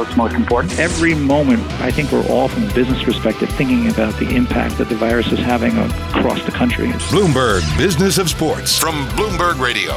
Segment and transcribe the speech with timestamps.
[0.00, 0.78] what's most important.
[0.78, 4.88] Every moment, I think we're all, from a business perspective, thinking about the impact that
[4.88, 6.88] the virus is having across the country.
[7.10, 9.92] Bloomberg Business of Sports from Bloomberg Radio.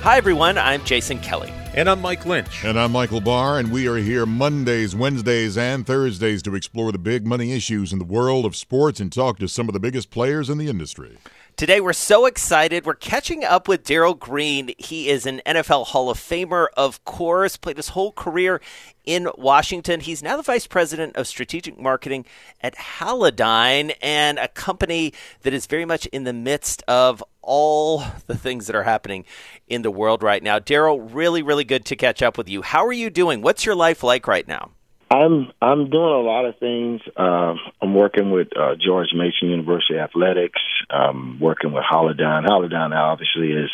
[0.00, 0.56] Hi, everyone.
[0.56, 1.52] I'm Jason Kelly.
[1.74, 2.64] And I'm Mike Lynch.
[2.64, 6.98] And I'm Michael Barr, and we are here Mondays, Wednesdays, and Thursdays to explore the
[6.98, 10.10] big money issues in the world of sports and talk to some of the biggest
[10.10, 11.18] players in the industry.
[11.56, 12.84] Today, we're so excited.
[12.84, 14.74] We're catching up with Darrell Green.
[14.76, 18.60] He is an NFL Hall of Famer, of course, played his whole career
[19.06, 20.00] in Washington.
[20.00, 22.26] He's now the vice president of strategic marketing
[22.60, 28.36] at Halodine, and a company that is very much in the midst of all the
[28.36, 29.24] things that are happening
[29.66, 30.58] in the world right now.
[30.58, 32.60] Darrell, really, really good to catch up with you.
[32.60, 33.40] How are you doing?
[33.40, 34.72] What's your life like right now?
[35.10, 37.00] I'm I'm doing a lot of things.
[37.16, 40.60] Um, I'm working with uh, George Mason University Athletics.
[40.90, 42.44] I'm working with Halodine.
[42.44, 43.70] Halodine obviously is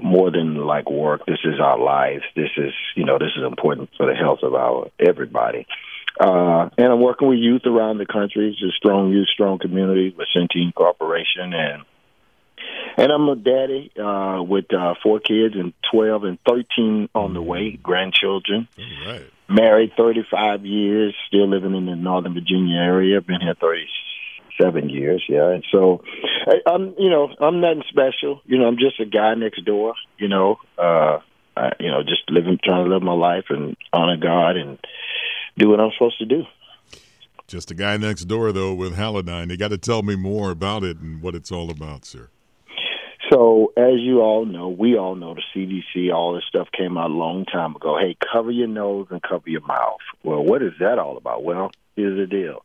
[0.00, 1.26] more than like work.
[1.26, 2.24] This is our lives.
[2.34, 5.66] This is you know this is important for the health of our everybody.
[6.18, 8.56] Uh, and I'm working with youth around the country.
[8.56, 11.84] A strong youth, strong community with Centene Corporation and
[12.96, 17.42] and I'm a daddy uh, with uh, four kids and 12 and 13 on the
[17.42, 18.68] way, grandchildren.
[18.78, 19.30] All right.
[19.48, 23.20] Married 35 years, still living in the Northern Virginia area.
[23.20, 25.50] Been here 37 years, yeah.
[25.50, 26.02] And so,
[26.66, 28.40] I'm, you know, I'm nothing special.
[28.44, 29.94] You know, I'm just a guy next door.
[30.18, 31.20] You know, uh,
[31.56, 34.78] I, you know, just living, trying to live my life and honor God and
[35.56, 36.42] do what I'm supposed to do.
[37.46, 39.50] Just a guy next door, though, with Halodine.
[39.50, 42.28] You got to tell me more about it and what it's all about, sir.
[43.32, 47.10] So, as you all know, we all know the CDC, all this stuff came out
[47.10, 47.98] a long time ago.
[47.98, 49.98] Hey, cover your nose and cover your mouth.
[50.22, 51.42] Well, what is that all about?
[51.42, 52.64] Well, here's the deal.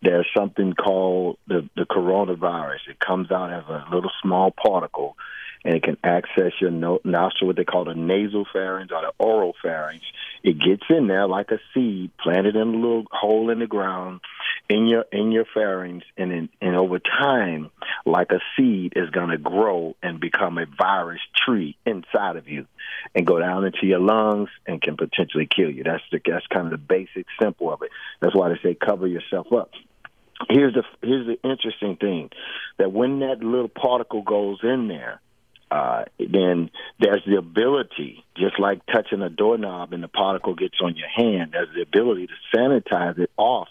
[0.00, 2.88] There's something called the, the coronavirus.
[2.88, 5.16] It comes out as a little small particle
[5.64, 9.12] and it can access your no- nostril, what they call the nasal pharynx or the
[9.18, 10.04] oral pharynx.
[10.42, 14.20] It gets in there like a seed, planted in a little hole in the ground
[14.68, 17.70] in your in your pharynx, and in, and over time,
[18.04, 22.66] like a seed, is going to grow and become a virus tree inside of you,
[23.14, 25.84] and go down into your lungs and can potentially kill you.
[25.84, 27.90] That's the that's kind of the basic simple of it.
[28.20, 29.70] That's why they say cover yourself up
[30.48, 32.30] here's the here's the interesting thing
[32.76, 35.20] that when that little particle goes in there
[35.70, 40.96] uh, then there's the ability, just like touching a doorknob and the particle gets on
[40.96, 43.68] your hand, there's the ability to sanitize it off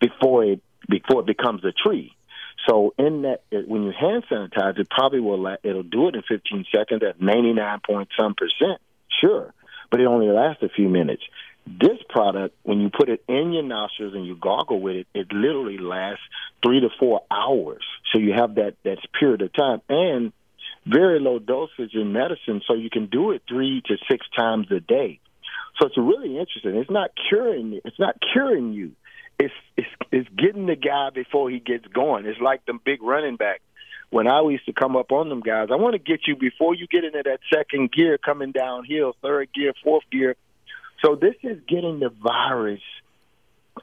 [0.00, 2.14] before it before it becomes a tree.
[2.68, 6.66] So in that, when you hand sanitize it, probably will it'll do it in 15
[6.74, 8.80] seconds at 99 point some percent,
[9.20, 9.54] sure,
[9.90, 11.22] but it only lasts a few minutes.
[11.66, 15.32] This product, when you put it in your nostrils and you gargle with it, it
[15.32, 16.24] literally lasts
[16.62, 17.84] three to four hours.
[18.12, 20.32] So you have that that period of time, and
[20.86, 24.80] very low dosage in medicine, so you can do it three to six times a
[24.80, 25.20] day.
[25.78, 26.76] So it's really interesting.
[26.76, 27.80] It's not curing.
[27.84, 28.92] It's not curing you.
[29.40, 32.26] It's it's it's getting the guy before he gets going.
[32.26, 33.62] It's like the big running back.
[34.10, 36.74] When I used to come up on them guys, I want to get you before
[36.74, 40.36] you get into that second gear, coming downhill, third gear, fourth gear.
[41.02, 42.82] So this is getting the virus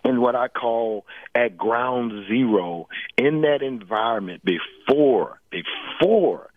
[0.04, 2.88] in what I call at ground zero
[3.18, 6.52] in that environment before before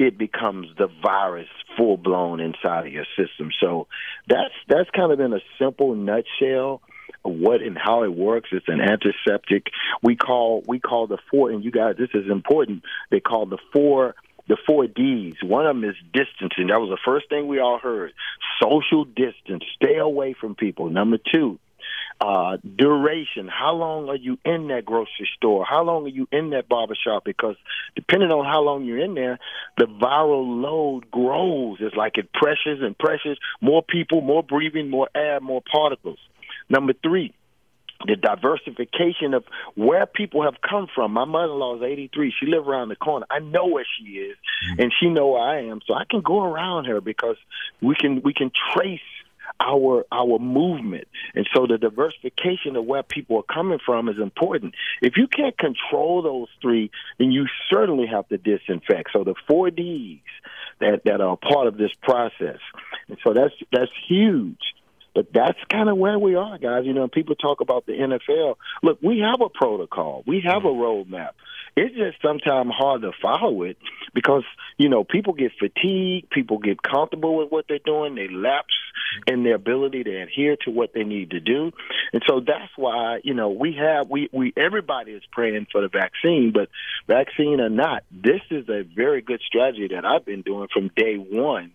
[0.00, 3.50] it becomes the virus full blown inside of your system.
[3.60, 3.86] So
[4.28, 6.82] that's that's kind of in a simple nutshell
[7.22, 8.50] what and how it works.
[8.52, 9.68] It's an antiseptic.
[10.02, 12.82] We call we call the four and you guys this is important.
[13.10, 14.14] They call the four
[14.48, 15.34] the four D's.
[15.42, 16.68] One of them is distancing.
[16.68, 18.12] That was the first thing we all heard.
[18.60, 19.64] Social distance.
[19.76, 20.90] Stay away from people.
[20.90, 21.58] Number two,
[22.20, 23.48] uh, duration.
[23.48, 25.64] How long are you in that grocery store?
[25.64, 27.24] How long are you in that barbershop?
[27.24, 27.56] Because
[27.96, 29.38] depending on how long you're in there,
[29.78, 31.78] the viral load grows.
[31.80, 33.38] It's like it pressures and pressures.
[33.60, 36.18] More people, more breathing, more air, more particles.
[36.72, 37.34] Number three,
[38.06, 41.12] the diversification of where people have come from.
[41.12, 42.32] My mother-in-law is 83.
[42.40, 43.26] She lives around the corner.
[43.30, 44.36] I know where she is,
[44.70, 44.82] mm.
[44.82, 47.36] and she know where I am, so I can go around her because
[47.80, 49.00] we can we can trace
[49.60, 51.08] our our movement.
[51.34, 54.74] And so the diversification of where people are coming from is important.
[55.02, 59.10] If you can't control those three, then you certainly have to disinfect.
[59.12, 60.20] So the four Ds
[60.80, 62.58] that, that are part of this process.
[63.08, 64.71] And so that's that's huge.
[65.14, 66.84] But that's kind of where we are, guys.
[66.84, 68.56] You know, people talk about the NFL.
[68.82, 70.22] Look, we have a protocol.
[70.26, 71.14] We have a mm-hmm.
[71.14, 71.32] roadmap.
[71.74, 73.78] It's just sometimes hard to follow it
[74.12, 74.44] because,
[74.76, 78.74] you know, people get fatigued, people get comfortable with what they're doing, they lapse
[79.26, 79.34] mm-hmm.
[79.34, 81.72] in their ability to adhere to what they need to do.
[82.12, 85.88] And so that's why, you know, we have we, we everybody is praying for the
[85.88, 86.68] vaccine, but
[87.06, 91.16] vaccine or not, this is a very good strategy that I've been doing from day
[91.16, 91.72] one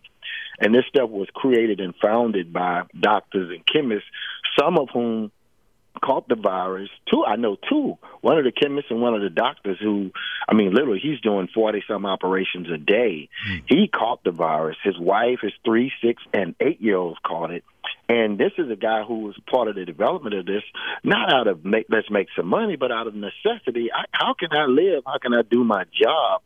[0.59, 4.09] and this stuff was created and founded by doctors and chemists,
[4.59, 5.31] some of whom
[6.03, 6.89] caught the virus.
[7.11, 7.97] Two, I know two.
[8.21, 10.11] One of the chemists and one of the doctors who,
[10.47, 13.29] I mean, literally, he's doing forty some operations a day.
[13.49, 13.63] Mm.
[13.67, 14.77] He caught the virus.
[14.83, 17.63] His wife, his three, six, and eight year olds caught it.
[18.09, 20.63] And this is a guy who was part of the development of this,
[21.03, 23.89] not out of make, let's make some money, but out of necessity.
[23.93, 25.03] I, how can I live?
[25.05, 26.41] How can I do my job?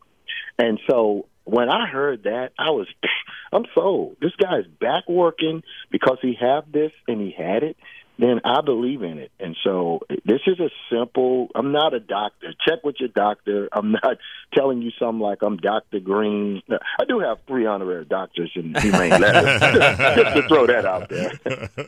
[0.58, 2.86] And so when I heard that, I was,
[3.52, 4.16] I'm sold.
[4.20, 7.76] This guy's back working because he had this and he had it
[8.18, 9.32] then I believe in it.
[9.40, 11.48] And so this is a simple.
[11.54, 12.54] I'm not a doctor.
[12.66, 13.68] Check with your doctor.
[13.72, 14.18] I'm not
[14.54, 16.00] telling you something like I'm Dr.
[16.00, 16.62] Green.
[16.70, 19.60] I do have three honorary doctors in humane letters,
[20.16, 21.32] just to throw that out there.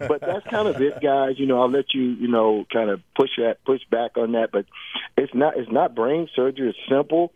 [0.09, 1.39] but that's kind of it, guys.
[1.39, 4.51] You know, I'll let you, you know, kind of push that, push back on that.
[4.51, 4.67] But
[5.17, 6.71] it's not, it's not brain surgery.
[6.71, 7.33] It's simple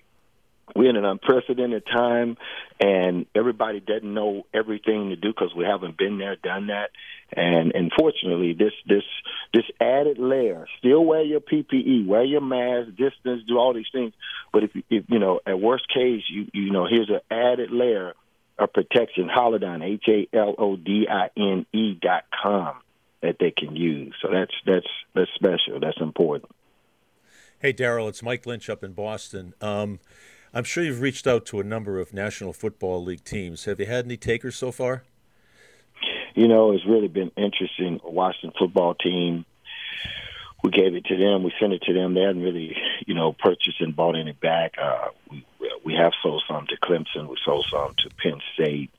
[0.74, 2.36] we're in an unprecedented time,
[2.80, 6.90] and everybody doesn't know everything to do because we haven't been there, done that.
[7.32, 9.04] And unfortunately, this this
[9.52, 10.66] this added layer.
[10.78, 14.12] Still wear your PPE, wear your mask, distance, do all these things.
[14.52, 18.14] But if, if you know, at worst case, you you know, here's an added layer
[18.58, 19.28] of protection.
[19.28, 22.76] Halodine, H A L O D I N E dot com
[23.22, 24.14] that they can use.
[24.22, 25.80] So that's that's that's special.
[25.80, 26.50] That's important.
[27.60, 29.52] Hey, Darrell, it's Mike Lynch up in Boston.
[29.60, 29.98] Um,
[30.54, 33.64] I'm sure you've reached out to a number of National Football League teams.
[33.64, 35.02] Have you had any takers so far?
[36.34, 38.00] You know, it's really been interesting.
[38.04, 39.44] Washington football team,
[40.62, 41.42] we gave it to them.
[41.42, 42.14] We sent it to them.
[42.14, 44.74] They hadn't really, you know, purchased and bought any back.
[44.80, 45.44] Uh, we
[45.84, 47.28] we have sold some to Clemson.
[47.28, 48.90] We sold some to Penn State.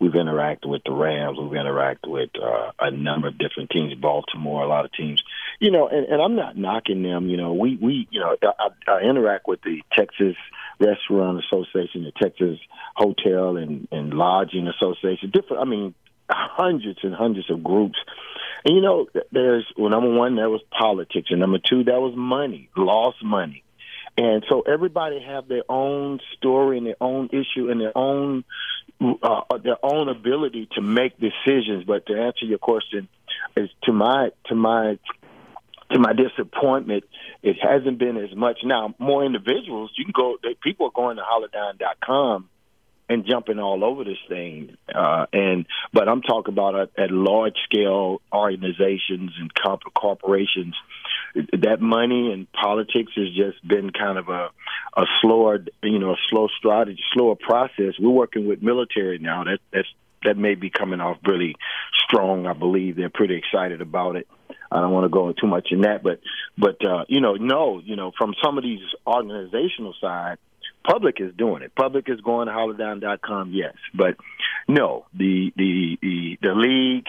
[0.00, 1.38] We've interacted with the Rams.
[1.38, 5.22] We've interacted with uh, a number of different teams, Baltimore, a lot of teams.
[5.58, 7.28] You know, and, and I'm not knocking them.
[7.28, 10.36] You know, we we you know I, I interact with the Texas
[10.80, 12.58] Restaurant Association, the Texas
[12.94, 15.94] Hotel and, and Lodging Association, different, I mean,
[16.30, 17.98] hundreds and hundreds of groups.
[18.64, 22.14] And you know, there's, well, number one, there was politics, and number two, that was
[22.16, 23.62] money, lost money.
[24.16, 28.44] And so everybody have their own story and their own issue and their own
[29.00, 31.84] uh, their own ability to make decisions.
[31.84, 33.06] But to answer your question,
[33.56, 34.98] is to my to my
[35.90, 37.04] to my disappointment,
[37.42, 38.58] it hasn't been as much.
[38.64, 42.48] Now, more individuals, you can go, they, people are going to halodine.com
[43.08, 44.76] and jumping all over this thing.
[44.94, 50.74] Uh, and but I'm talking about at, at large scale organizations and comp- corporations.
[51.34, 54.50] That money and politics has just been kind of a
[54.96, 57.94] a slower, you know, a slow strategy, slower process.
[57.98, 59.44] We're working with military now.
[59.44, 59.88] That that's
[60.24, 61.54] that may be coming off really
[61.94, 62.46] strong.
[62.46, 64.26] I believe they're pretty excited about it.
[64.70, 66.20] I don't want to go into too much in that, but
[66.56, 70.38] but uh, you know, no, you know, from some of these organizational side,
[70.88, 71.74] public is doing it.
[71.74, 74.16] Public is going to halodine.com, yes, but
[74.66, 77.06] no, the the the the league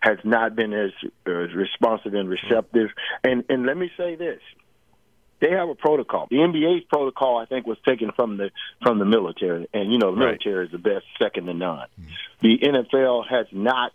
[0.00, 0.90] has not been as,
[1.26, 2.90] as responsive and receptive.
[3.24, 4.40] And and let me say this:
[5.40, 6.26] they have a protocol.
[6.30, 8.50] The NBA's protocol, I think, was taken from the
[8.82, 10.66] from the military, and you know, the military right.
[10.66, 11.86] is the best, second to none.
[12.00, 12.08] Mm-hmm.
[12.42, 13.92] The NFL has not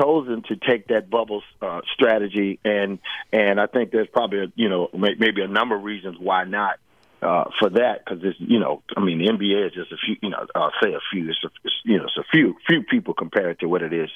[0.00, 2.98] chosen to take that bubble uh, strategy, and
[3.32, 6.78] and I think there's probably a, you know maybe a number of reasons why not
[7.22, 8.04] uh, for that.
[8.04, 10.72] Because it's you know I mean the NBA is just a few you know I'll
[10.82, 13.66] say a few it's, a, it's you know it's a few few people compared to
[13.66, 14.10] what it is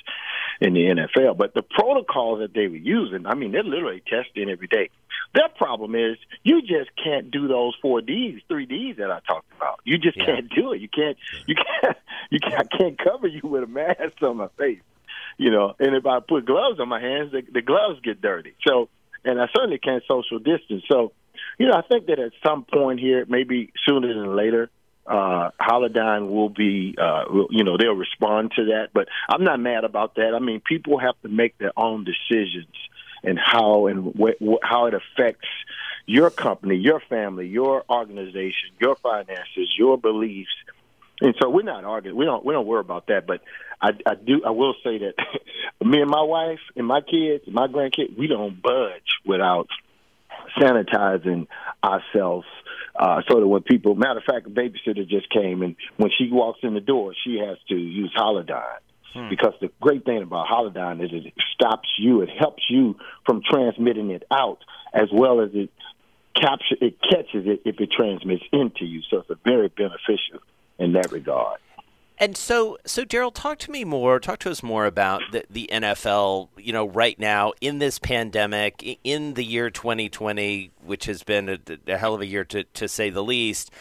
[0.61, 4.51] in the NFL but the protocols that they were using I mean they're literally testing
[4.51, 4.91] every day.
[5.35, 9.51] Their problem is you just can't do those four Ds three Ds that I talked
[9.57, 9.81] about.
[9.85, 10.27] You just yeah.
[10.27, 10.81] can't do it.
[10.81, 11.97] You can't you can't
[12.31, 14.81] you can't I can't cover you with a mask on my face
[15.39, 18.55] you know, and if I put gloves on my hands, the, the gloves get dirty.
[18.67, 18.89] So,
[19.25, 20.85] and I certainly can't social distance.
[20.91, 21.13] So,
[21.59, 24.71] you know, I think that at some point here, maybe sooner than later,
[25.07, 28.89] uh, Halodine will be, uh, you know, they'll respond to that.
[28.95, 30.35] But I'm not mad about that.
[30.35, 32.75] I mean, people have to make their own decisions
[33.25, 35.49] and how and wh- how it affects
[36.07, 40.51] your company, your family, your organization, your finances, your beliefs.
[41.23, 42.17] And so we're not arguing.
[42.17, 43.27] We don't we don't worry about that.
[43.27, 43.41] But
[43.81, 44.43] I, I do.
[44.45, 45.15] I will say that
[45.85, 49.69] me and my wife and my kids, my grandkids, we don't budge without
[50.59, 51.47] sanitizing
[51.83, 52.47] ourselves.
[52.95, 56.29] Uh, so that when people, matter of fact, a babysitter just came, and when she
[56.31, 58.81] walks in the door, she has to use Halodine.
[59.15, 59.31] Hmm.
[59.31, 64.11] Because the great thing about Halodine is it stops you, it helps you from transmitting
[64.11, 64.59] it out,
[64.93, 65.71] as well as it
[66.35, 69.01] capture it catches it if it transmits into you.
[69.11, 70.41] So it's a very beneficial
[70.83, 71.59] in that regard.
[72.19, 74.21] And so, so Darrell, talk to me more.
[74.21, 76.49] Talk to us more about the, the NFL.
[76.57, 81.59] You know, right now in this pandemic, in the year 2020, which has been a,
[81.89, 83.73] a hell of a year to, to say the least,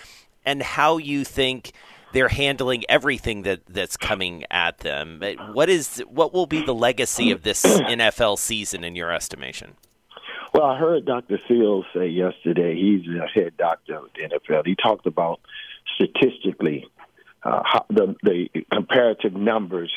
[0.44, 1.74] and how you think
[2.14, 5.22] they're handling everything that that's coming at them.
[5.22, 9.76] Uh, what is what will be the legacy of this NFL season in your estimation?
[10.54, 11.40] Well, I heard Dr.
[11.48, 12.76] Sills say yesterday.
[12.76, 14.66] He's the head doctor of the NFL.
[14.66, 15.40] He talked about
[15.96, 16.88] statistically
[17.44, 19.92] uh, the, the comparative numbers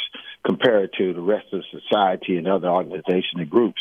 [0.47, 3.81] compared to the rest of society and other organizations and groups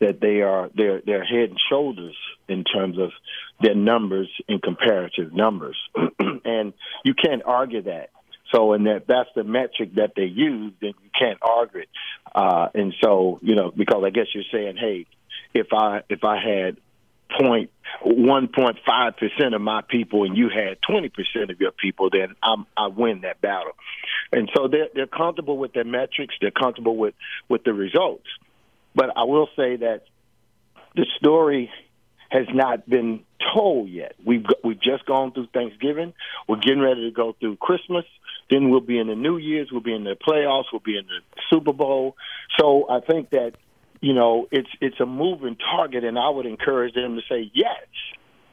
[0.00, 2.16] that they are they're they're head and shoulders
[2.48, 3.10] in terms of
[3.60, 5.76] their numbers in comparative numbers,
[6.44, 8.10] and you can't argue that.
[8.54, 11.88] So, and that that's the metric that they use, then you can't argue it.
[12.34, 15.06] Uh, and so, you know, because I guess you're saying, hey,
[15.54, 16.76] if I if I had
[17.38, 17.70] point
[18.02, 22.10] one point five percent of my people and you had twenty percent of your people,
[22.10, 23.72] then I'm, I win that battle.
[24.32, 26.34] And so they're they're comfortable with their metrics.
[26.40, 27.14] They're comfortable with
[27.48, 28.26] with the results.
[28.94, 30.04] But I will say that
[30.94, 31.70] the story
[32.30, 33.20] has not been
[33.54, 34.14] told yet.
[34.24, 36.14] We've we've just gone through Thanksgiving.
[36.48, 38.04] We're getting ready to go through Christmas.
[38.50, 39.68] Then we'll be in the New Year's.
[39.70, 40.64] We'll be in the playoffs.
[40.72, 42.16] We'll be in the Super Bowl.
[42.58, 43.52] So I think that
[44.00, 47.86] you know, it's it's a moving target, and I would encourage them to say yes,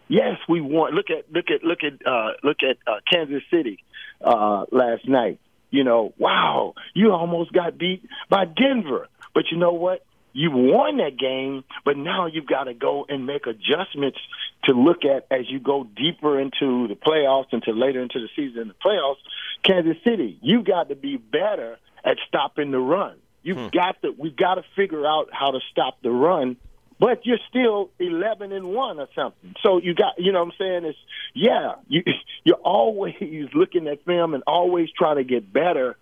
[0.08, 0.94] yes, we want.
[0.94, 3.84] Look at look at look at uh, look at uh, Kansas City
[4.22, 5.40] uh, last night.
[5.70, 10.06] You know, wow, you almost got beat by Denver, but you know what?
[10.36, 14.18] You won that game, but now you've got to go and make adjustments
[14.64, 18.64] to look at as you go deeper into the playoffs, until later into the season
[18.64, 19.18] in the playoffs.
[19.64, 23.16] Kansas City, you've got to be better at stopping the run.
[23.44, 23.68] You've hmm.
[23.74, 26.58] got to we've got to figure out how to stop the run,
[27.00, 29.56] but you're still eleven and one or something.
[29.64, 30.96] So you got you know what I'm saying is
[31.34, 32.04] yeah, you
[32.44, 33.16] you're always
[33.54, 35.98] looking at film and always trying to get better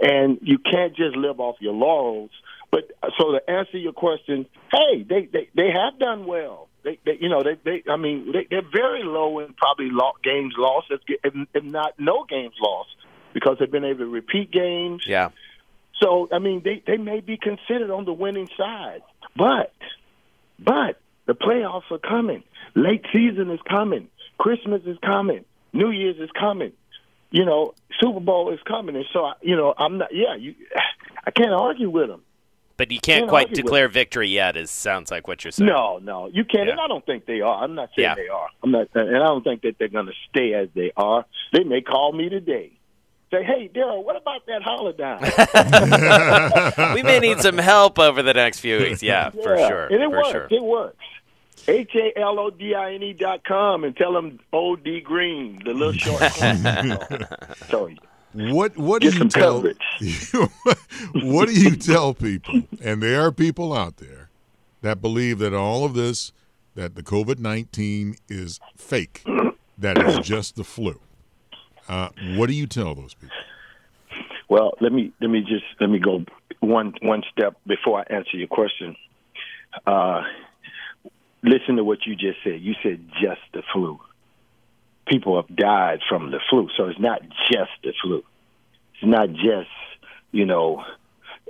[0.00, 2.30] and you can't just live off your laurels.
[2.70, 6.68] But so to answer your question, hey, they they, they have done well.
[6.84, 9.90] They, they you know they they I mean they, they're very low in probably
[10.22, 11.00] games lost, if,
[11.54, 12.90] if not no games lost,
[13.32, 15.04] because they've been able to repeat games.
[15.06, 15.30] Yeah.
[16.00, 19.02] So I mean, they they may be considered on the winning side,
[19.36, 19.72] but
[20.58, 22.42] but the playoffs are coming.
[22.74, 24.08] Late season is coming.
[24.38, 25.44] Christmas is coming.
[25.72, 26.72] New Year's is coming.
[27.30, 30.08] You know, Super Bowl is coming, and so you know, I'm not.
[30.12, 30.54] Yeah, you,
[31.26, 32.22] I can't argue with them.
[32.76, 34.56] But you can't, can't quite declare victory yet.
[34.56, 35.68] Is sounds like what you're saying.
[35.68, 36.66] No, no, you can't.
[36.66, 36.72] Yeah.
[36.72, 37.64] And I don't think they are.
[37.64, 38.14] I'm not saying yeah.
[38.14, 38.48] they are.
[38.62, 41.26] I'm not, and I don't think that they're going to stay as they are.
[41.52, 42.77] They may call me today
[43.30, 45.20] say, "Hey, Darrell, what about that Halodine?"
[46.94, 49.02] we may need some help over the next few weeks.
[49.02, 49.42] Yeah, yeah.
[49.42, 49.86] for sure.
[49.86, 50.30] And it for works.
[50.30, 50.48] Sure.
[50.50, 51.04] It works.
[51.68, 55.00] H A L O D I N E dot com and tell them O D
[55.00, 56.22] Green, the little short.
[57.68, 57.90] so,
[58.32, 59.60] what what do you tell
[61.22, 62.62] what do you tell people?
[62.82, 64.30] And there are people out there
[64.80, 66.32] that believe that all of this,
[66.74, 69.22] that the COVID nineteen is fake,
[69.76, 71.00] that it's just the flu.
[71.88, 73.36] Uh, what do you tell those people?
[74.48, 76.24] Well, let me let me just let me go
[76.60, 78.96] one one step before I answer your question.
[79.86, 80.22] Uh,
[81.42, 82.60] listen to what you just said.
[82.60, 84.00] You said just the flu.
[85.06, 88.22] People have died from the flu, so it's not just the flu.
[88.94, 89.70] It's not just
[90.32, 90.84] you know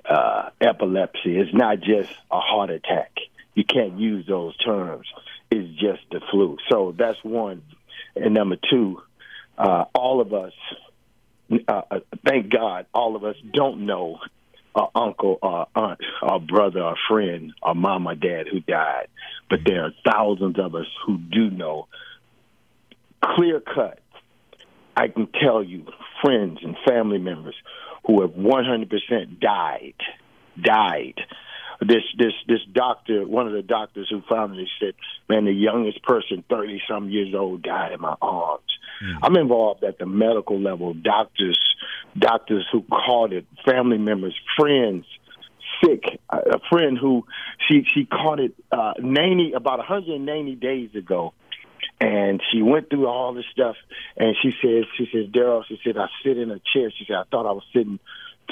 [0.05, 1.37] uh, epilepsy.
[1.37, 3.13] It's not just a heart attack.
[3.55, 5.07] You can't use those terms.
[5.51, 6.59] It's just the flu.
[6.69, 7.63] So that's one.
[8.15, 9.03] And number two,
[9.57, 9.85] uh,
[10.19, 10.53] all of us,
[11.69, 14.19] uh, uh, thank God, all of us don't know
[14.75, 19.09] our uncle, our aunt, our brother, our friend, our mom, or dad who died.
[19.49, 21.89] But there are thousands of us who do know.
[23.23, 24.01] Clear cut.
[24.97, 25.87] I can tell you,
[26.23, 27.55] friends and family members
[28.07, 29.95] who have 100% died,
[30.61, 31.21] died
[31.81, 34.95] this this this doctor, one of the doctors who found it, said,
[35.29, 38.65] "Man, the youngest person, thirty some years old, died in my arms."
[39.03, 39.19] Mm.
[39.23, 40.93] I'm involved at the medical level.
[40.93, 41.59] Doctors,
[42.19, 45.05] doctors who caught it, family members, friends,
[45.85, 46.21] sick.
[46.31, 47.25] A friend who
[47.69, 51.33] she she caught it uh, 90 about 190 days ago,
[52.01, 53.77] and she went through all this stuff.
[54.17, 56.91] And she says, she says, Darrell, she said, I sit in a chair.
[56.97, 57.99] She said, I thought I was sitting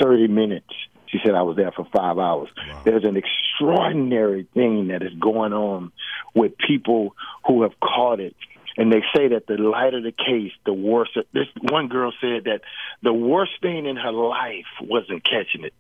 [0.01, 0.73] 30 minutes.
[1.17, 2.49] She said I was there for five hours.
[2.57, 2.83] Wow.
[2.85, 5.93] There's an extraordinary thing that is going on
[6.35, 7.15] with people
[7.47, 8.37] who have caught it
[8.77, 11.09] And they say that the lighter the case, the worse.
[11.17, 12.61] It, this one girl said that
[13.03, 15.73] the worst thing in her life wasn't catching it;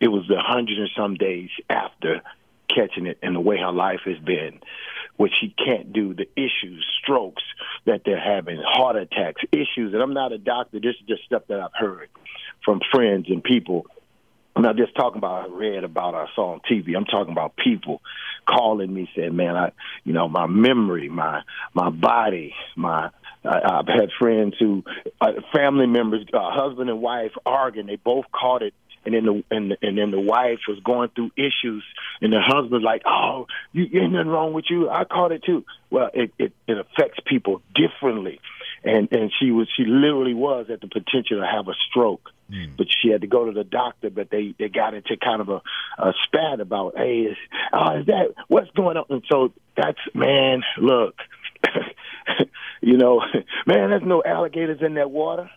[0.00, 2.20] it was the hundred and some days after
[2.68, 4.60] catching it, and the way her life has been,
[5.16, 7.42] what she can't do, the issues, strokes
[7.86, 9.94] that they're having, heart attacks, issues.
[9.94, 10.78] And I'm not a doctor.
[10.78, 12.10] This is just stuff that I've heard
[12.64, 13.86] from friends and people
[14.54, 16.96] I'm not just talking about I read about I saw on TV.
[16.96, 18.02] I'm talking about people
[18.46, 19.72] calling me saying, "Man, I,
[20.04, 21.42] you know, my memory, my
[21.74, 23.10] my body, my."
[23.44, 24.84] I've had friends who,
[25.20, 27.88] uh, family members, uh, husband and wife arguing.
[27.88, 28.72] They both caught it,
[29.04, 31.84] and then the and, and then the wife was going through issues,
[32.20, 34.88] and the husband like, "Oh, you ain't nothing wrong with you.
[34.88, 38.40] I caught it too." Well, it it, it affects people differently
[38.84, 42.70] and and she was she literally was at the potential to have a stroke mm.
[42.76, 45.48] but she had to go to the doctor but they they got into kind of
[45.48, 45.62] a,
[45.98, 47.36] a spat about hey is,
[47.72, 51.16] oh, is that what's going on and so that's man look
[52.80, 53.20] you know
[53.66, 55.50] man there's no alligators in that water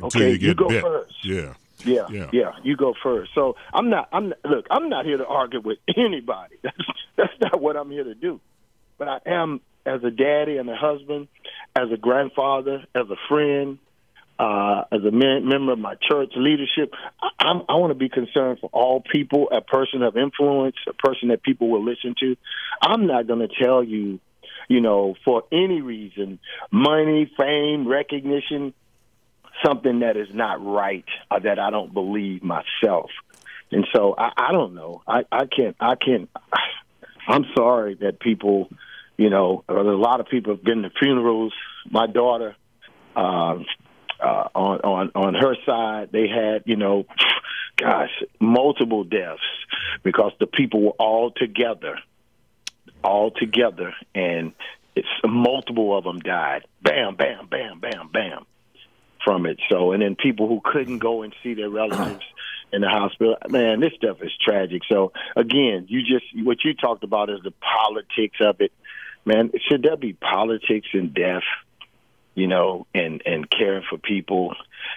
[0.00, 0.82] Until okay you, get you go bit.
[0.82, 3.32] first yeah yeah, yeah, yeah, You go first.
[3.34, 4.08] So I'm not.
[4.10, 4.66] I'm not, look.
[4.70, 6.56] I'm not here to argue with anybody.
[6.62, 6.76] That's
[7.16, 8.40] that's not what I'm here to do.
[8.98, 11.28] But I am as a daddy and a husband,
[11.74, 13.78] as a grandfather, as a friend,
[14.38, 18.58] uh, as a man, member of my church leadership, I, I'm, want to be concerned
[18.60, 22.36] for all people, a person of influence, a person that people will listen to.
[22.82, 24.20] I'm not going to tell you,
[24.68, 26.38] you know, for any reason,
[26.70, 28.74] money, fame, recognition,
[29.64, 33.10] something that is not right or that I don't believe myself.
[33.72, 35.02] And so I, I don't know.
[35.06, 35.76] I, I can't.
[35.80, 36.28] I can't.
[37.28, 38.68] I'm sorry that people
[39.16, 41.52] you know, a lot of people have been to funerals.
[41.90, 42.54] My daughter,
[43.14, 43.58] uh,
[44.20, 47.06] uh, on on on her side, they had you know,
[47.76, 49.40] gosh, multiple deaths
[50.02, 51.98] because the people were all together,
[53.02, 54.52] all together, and
[54.94, 56.66] it's multiple of them died.
[56.82, 58.46] Bam, bam, bam, bam, bam,
[59.24, 59.58] from it.
[59.70, 62.24] So, and then people who couldn't go and see their relatives
[62.72, 63.36] in the hospital.
[63.48, 64.82] Man, this stuff is tragic.
[64.88, 68.72] So again, you just what you talked about is the politics of it
[69.26, 71.42] man, should there be politics and death?
[72.34, 74.54] You know, and and caring for people,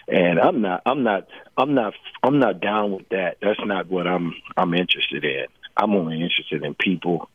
[0.09, 3.37] and I'm not, I'm not, I'm not, I'm not down with that.
[3.41, 5.45] That's not what I'm, I'm interested in.
[5.77, 7.29] I'm only interested in people,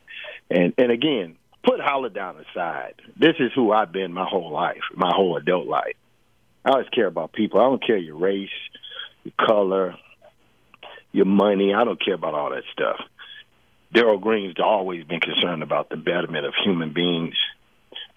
[0.50, 2.96] and and again, put Halodine aside.
[3.18, 5.96] This is who I've been my whole life, my whole adult life.
[6.66, 7.61] I always care about people.
[7.61, 8.50] I don't care your race,
[9.24, 9.96] your color,
[11.12, 11.72] your money.
[11.74, 13.00] I don't care about all that stuff.
[13.94, 17.35] Darrell Green's always been concerned about the betterment of human beings,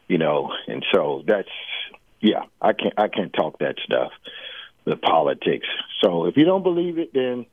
[0.07, 1.49] you know, and so that's
[2.19, 4.11] yeah, I can't I can't talk that stuff,
[4.85, 5.67] the politics.
[6.03, 7.45] So if you don't believe it, then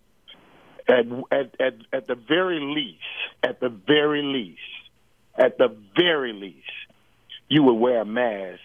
[0.88, 3.02] at at at, at the very least,
[3.42, 4.58] at the very least,
[5.36, 6.64] at the very least,
[7.48, 8.60] you would wear a mask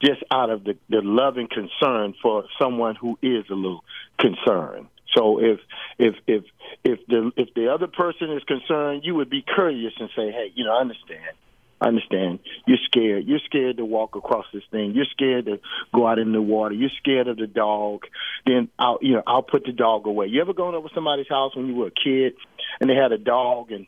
[0.00, 3.82] just out of the, the love and concern for someone who is a little
[4.18, 4.86] concerned.
[5.16, 5.60] So if
[5.98, 6.44] if if
[6.84, 10.52] if the if the other person is concerned, you would be courteous and say, "Hey,
[10.54, 11.36] you know, I understand.
[11.80, 12.38] I understand.
[12.66, 13.26] You're scared.
[13.26, 14.92] You're scared to walk across this thing.
[14.94, 15.60] You're scared to
[15.94, 16.74] go out in the water.
[16.74, 18.04] You're scared of the dog.
[18.46, 20.26] Then I'll, you know, I'll put the dog away.
[20.26, 22.34] You ever gone over somebody's house when you were a kid
[22.80, 23.86] and they had a dog and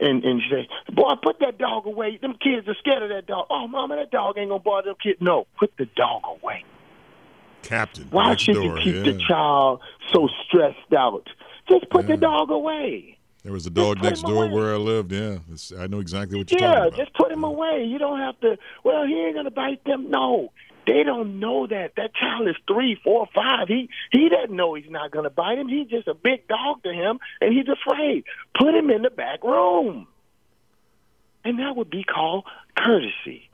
[0.00, 2.18] and and you say, "Boy, put that dog away.
[2.20, 3.46] Them kids are scared of that dog.
[3.50, 5.20] Oh, mama, that dog ain't gonna bother them kids.
[5.20, 6.64] No, put the dog away.
[7.64, 8.06] Captain.
[8.10, 9.12] Why should door, you keep yeah.
[9.12, 9.80] the child
[10.12, 11.28] so stressed out?
[11.68, 13.18] Just put the dog away.
[13.42, 14.54] There was a dog next door away.
[14.54, 15.12] where I lived.
[15.12, 16.98] Yeah, It's- I know exactly what you're Yeah, talking about.
[16.98, 17.84] Yeah, just put him away.
[17.84, 18.56] You don't have to.
[18.84, 20.10] Well, he ain't gonna bite them.
[20.10, 20.50] No,
[20.86, 21.92] they don't know that.
[21.96, 23.68] That child is three, four, five.
[23.68, 25.68] He he doesn't know he's not gonna bite him.
[25.68, 28.24] He's just a big dog to him, and he's afraid.
[28.58, 30.06] Put him in the back room,
[31.44, 32.44] and that would be called
[32.76, 33.50] courtesy.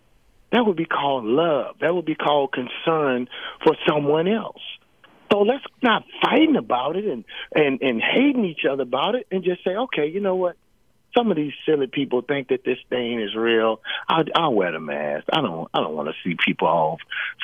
[0.52, 1.76] That would be called love.
[1.80, 3.28] That would be called concern
[3.64, 4.62] for someone else.
[5.32, 9.44] So let's not fighting about it and, and, and hating each other about it and
[9.44, 10.56] just say, okay, you know what?
[11.16, 13.80] Some of these silly people think that this thing is real.
[14.08, 15.24] I'll, I'll wear the mask.
[15.32, 15.68] I don't.
[15.74, 16.98] I don't want to see people all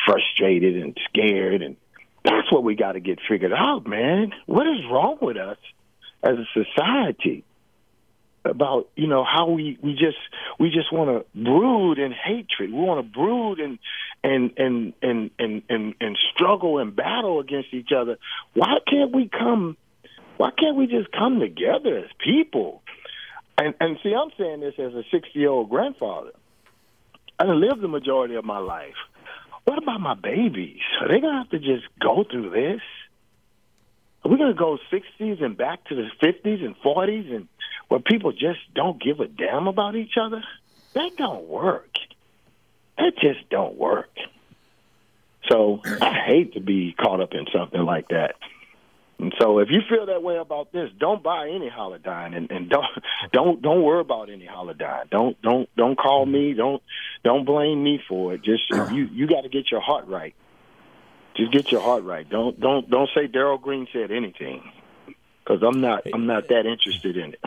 [0.05, 1.63] frustrated and scared.
[1.63, 1.77] And
[2.25, 4.33] that's what we got to get figured out, man.
[4.47, 5.59] What is wrong with us
[6.23, 7.45] as a society?
[8.47, 10.19] About you know how we we just
[10.59, 12.73] we just want to brood in hatred.
[12.73, 13.79] We want to brood and
[14.23, 18.19] and and and and and and struggle and battle against each other.
[18.55, 19.77] Why can't we come?
[20.37, 22.83] Why can't we just come together as people?
[23.59, 26.33] And and see, I'm saying this as a 60 year old grandfather.
[27.39, 28.97] I lived the majority of my life.
[29.65, 30.81] What about my babies?
[31.01, 32.81] Are they gonna have to just go through this?
[34.25, 37.49] Are we gonna go 60s and back to the 50s and 40s and
[37.89, 40.43] where people just don't give a damn about each other?
[40.95, 41.97] That don't work.
[42.99, 44.11] That just don't work.
[45.49, 48.35] So I hate to be caught up in something like that.
[49.19, 52.69] And so if you feel that way about this, don't buy any Halodine and, and
[52.69, 52.85] don't
[53.33, 55.09] don't don't worry about any Halodine.
[55.11, 56.53] Don't don't don't call me.
[56.53, 56.83] Don't
[57.25, 58.43] don't blame me for it.
[58.43, 60.35] Just you you got to get your heart right.
[61.35, 62.29] Just get your heart right.
[62.29, 64.71] Don't don't don't say Darrell Green said anything
[65.43, 67.41] because I'm not I'm not that interested in it.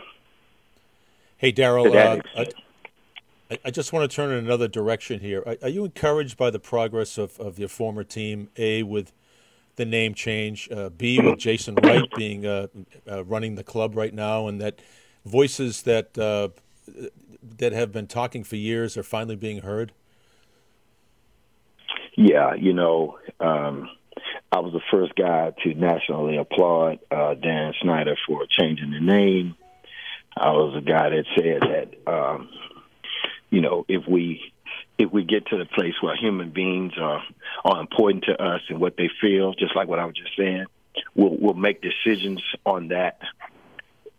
[1.40, 5.42] Hey Darrell, uh, I, I, just want to turn in another direction here.
[5.46, 8.50] Are, are, you encouraged by the progress of, of your former team?
[8.58, 9.14] A with
[9.78, 10.68] the name change.
[10.70, 12.68] Uh, B with Jason Wright being uh,
[13.10, 14.82] uh, running the club right now, and that
[15.26, 16.50] voices that uh,
[17.58, 19.94] that have been talking for years are finally being heard.
[22.18, 23.90] Yeah, you know, um,
[24.52, 29.56] I was the first guy to nationally applaud uh, Dan Snyder for changing the name.
[30.40, 32.50] I was the guy that said that, um,
[33.50, 34.54] you know, if we
[34.98, 37.24] if we get to the place where human beings are
[37.66, 40.66] are important to us and what they feel, just like what I was just saying,
[41.16, 43.20] we'll we'll make decisions on that.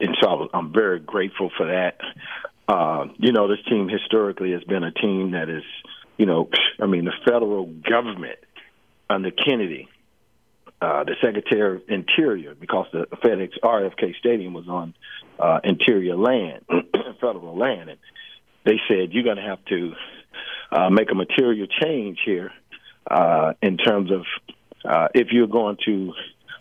[0.00, 2.00] And so I I'm very grateful for that.
[2.68, 5.64] Uh, you know, this team historically has been a team that is,
[6.16, 6.48] you know,
[6.80, 8.38] I mean, the federal government
[9.08, 9.88] under Kennedy,
[10.80, 14.94] uh, the Secretary of Interior, because the FedEx RFK Stadium was on
[15.38, 16.64] uh, interior land,
[17.20, 17.98] federal land, and
[18.64, 19.92] they said you're going to have to
[20.72, 22.52] uh, make a material change here
[23.10, 24.24] uh, in terms of
[24.84, 26.12] uh, if you're going to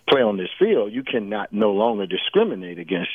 [0.08, 3.10] play on this field, you cannot no longer discriminate against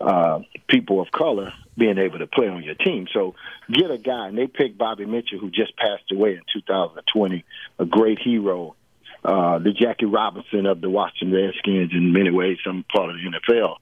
[0.00, 3.06] uh, people of color being able to play on your team.
[3.12, 3.34] So
[3.70, 7.44] get a guy, and they picked Bobby Mitchell, who just passed away in 2020,
[7.78, 8.74] a great hero,
[9.24, 13.52] uh, the Jackie Robinson of the Washington Redskins in many ways, some part of the
[13.52, 13.76] NFL.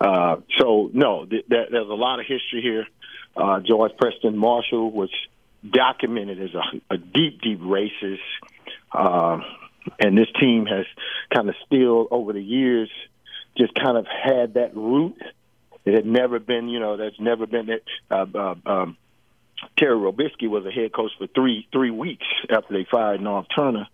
[0.00, 2.86] Uh, so no, th- th- there's a lot of history here.
[3.36, 5.10] Uh, George Preston Marshall was
[5.68, 8.18] documented as a, a deep, deep racist.
[8.92, 9.40] Uh,
[10.00, 10.86] and this team has
[11.34, 12.90] kind of still, over the years,
[13.56, 15.16] just kind of had that root.
[15.84, 17.82] It had never been, you know, that's never been that.
[18.10, 18.96] Uh, uh, um,
[19.78, 23.86] Terry Robiskie was a head coach for three three weeks after they fired Norv Turner,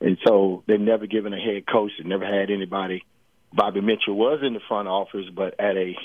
[0.00, 1.92] and so they've never given a head coach.
[1.98, 3.04] They never had anybody.
[3.52, 5.96] Bobby Mitchell was in the front office, but at a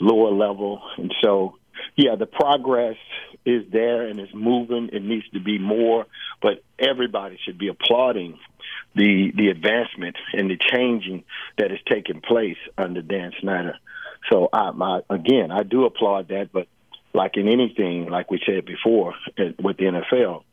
[0.00, 1.56] lower level, and so
[1.96, 2.96] yeah, the progress
[3.44, 4.90] is there and it's moving.
[4.92, 6.06] It needs to be more,
[6.40, 8.38] but everybody should be applauding
[8.94, 11.24] the the advancement and the changing
[11.58, 13.76] that is taking place under Dan Snyder.
[14.30, 16.66] So I, my, again, I do applaud that, but
[17.12, 20.44] like in anything, like we said before uh, with the NFL,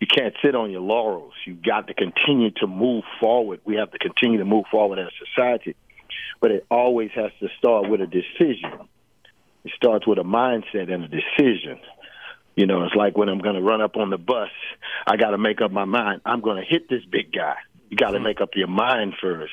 [0.00, 1.32] you can't sit on your laurels.
[1.46, 3.60] You've got to continue to move forward.
[3.64, 5.76] We have to continue to move forward as a society,
[6.40, 8.88] but it always has to start with a decision
[9.66, 11.80] it starts with a mindset and a decision.
[12.54, 14.48] You know, it's like when I'm going to run up on the bus,
[15.08, 16.20] I got to make up my mind.
[16.24, 17.56] I'm going to hit this big guy.
[17.90, 19.52] You got to make up your mind first.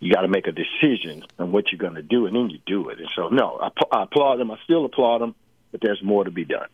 [0.00, 2.58] You got to make a decision on what you're going to do, and then you
[2.66, 2.98] do it.
[2.98, 4.50] And so, no, I, I applaud them.
[4.50, 5.36] I still applaud them,
[5.70, 6.66] but there's more to be done.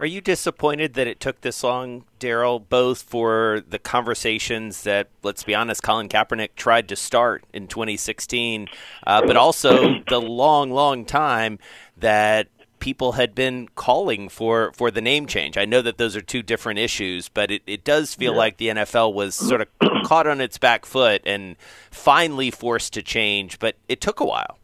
[0.00, 5.42] Are you disappointed that it took this long, Darrell, both for the conversations that, let's
[5.42, 8.68] be honest, Colin Kaepernick tried to start in 2016,
[9.04, 11.58] uh, but also the long, long time
[11.96, 12.46] that
[12.78, 15.58] people had been calling for, for the name change?
[15.58, 18.38] I know that those are two different issues, but it, it does feel yeah.
[18.38, 19.68] like the NFL was sort of
[20.04, 21.56] caught on its back foot and
[21.90, 24.58] finally forced to change, but it took a while.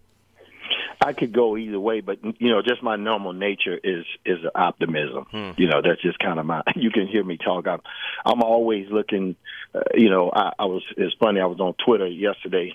[1.04, 5.26] I could go either way, but you know, just my normal nature is is optimism.
[5.30, 5.50] Hmm.
[5.58, 6.62] You know, that's just kind of my.
[6.76, 7.66] You can hear me talk.
[7.66, 7.80] I'm
[8.24, 9.36] I'm always looking.
[9.74, 10.82] Uh, you know, I, I was.
[10.96, 11.40] It's funny.
[11.40, 12.72] I was on Twitter yesterday,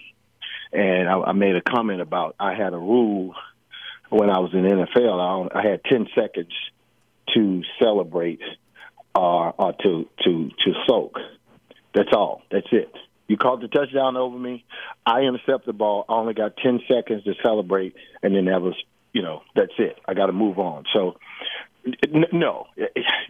[0.71, 3.33] and I, I made a comment about I had a rule
[4.09, 5.49] when I was in NFL.
[5.55, 6.53] I, I had ten seconds
[7.33, 8.41] to celebrate
[9.15, 11.17] or, or to to to soak.
[11.95, 12.43] That's all.
[12.51, 12.93] That's it.
[13.29, 14.65] You called the touchdown over me.
[15.05, 16.03] I intercept the ball.
[16.09, 18.75] I only got 10 seconds to celebrate, and then that was,
[19.13, 19.97] you know, that's it.
[20.07, 20.85] I got to move on.
[20.91, 21.15] So,
[21.85, 22.65] n- no,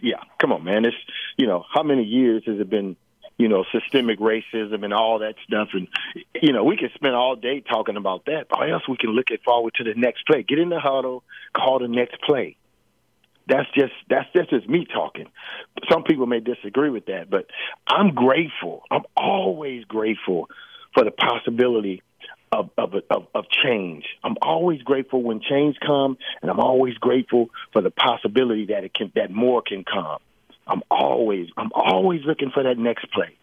[0.00, 0.86] yeah, come on, man.
[0.86, 0.96] It's,
[1.36, 2.96] you know, how many years has it been,
[3.36, 5.68] you know, systemic racism and all that stuff?
[5.74, 5.86] And,
[6.40, 9.30] you know, we can spend all day talking about that, or else we can look
[9.30, 10.42] at forward to the next play.
[10.42, 12.56] Get in the huddle, call the next play.
[13.50, 15.26] That's just that's just me talking.
[15.90, 17.46] Some people may disagree with that, but
[17.88, 18.82] I'm grateful.
[18.92, 20.48] I'm always grateful
[20.94, 22.00] for the possibility
[22.52, 24.04] of, of of of change.
[24.22, 28.94] I'm always grateful when change comes, and I'm always grateful for the possibility that it
[28.94, 30.18] can that more can come.
[30.68, 33.36] I'm always I'm always looking for that next play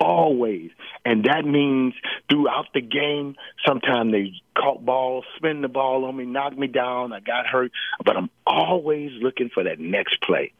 [0.00, 0.70] always.
[1.04, 1.94] And that means
[2.30, 7.12] throughout the game, sometimes they caught balls, spin the ball on me, knock me down,
[7.12, 7.72] I got hurt,
[8.04, 10.52] but I'm always looking for that next play.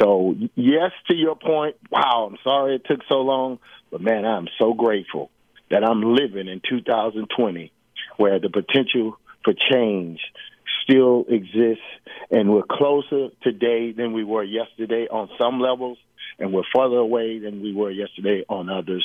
[0.00, 3.58] So, yes, to your point, wow, I'm sorry it took so long,
[3.90, 5.30] but man, I'm so grateful
[5.70, 7.72] that I'm living in 2020
[8.16, 10.20] where the potential for change
[10.82, 11.82] still exists
[12.30, 15.98] and we're closer today than we were yesterday on some levels
[16.38, 19.04] and we're further away than we were yesterday on others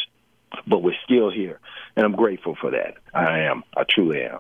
[0.68, 1.60] but we're still here
[1.96, 4.40] and i'm grateful for that i am i truly am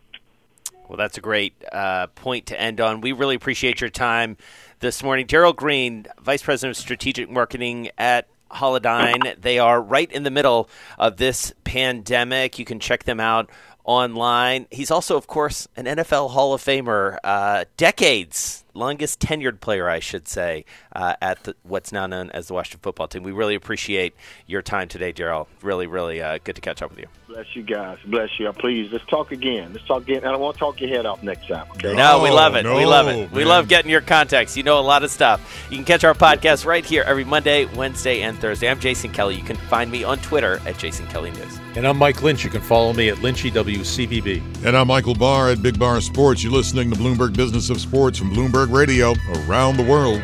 [0.87, 4.37] well that's a great uh, point to end on we really appreciate your time
[4.79, 9.41] this morning darrell green vice president of strategic marketing at Halodine.
[9.41, 12.59] They are right in the middle of this pandemic.
[12.59, 13.49] You can check them out
[13.83, 14.67] online.
[14.71, 19.99] He's also, of course, an NFL Hall of Famer, uh, decades longest tenured player, I
[19.99, 23.23] should say, uh, at the, what's now known as the Washington Football Team.
[23.23, 24.15] We really appreciate
[24.47, 25.47] your time today, Darrell.
[25.61, 27.07] Really, really uh, good to catch up with you.
[27.33, 27.97] Bless you guys.
[28.05, 28.53] Bless you.
[28.53, 29.73] Please, let's talk again.
[29.73, 30.17] Let's talk again.
[30.17, 31.65] And I want to talk your head off next time.
[31.71, 31.95] Okay?
[31.95, 32.61] No, we oh, love it.
[32.61, 33.15] No, we love it.
[33.15, 33.31] Man.
[33.31, 34.55] We love getting your contacts.
[34.55, 35.65] You know a lot of stuff.
[35.71, 38.69] You can catch our podcast right here every Monday, Wednesday, and Thursday.
[38.69, 39.35] I'm Jason Kelly.
[39.35, 41.59] You can find me on Twitter at Jason Kelly News.
[41.75, 42.43] And I'm Mike Lynch.
[42.43, 44.63] You can follow me at LynchyWCVB.
[44.63, 46.43] And I'm Michael Barr at Big Bar Sports.
[46.43, 49.15] You're listening to Bloomberg Business of Sports from Bloomberg Radio
[49.47, 50.21] around the world.